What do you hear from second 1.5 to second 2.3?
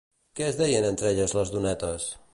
donetes?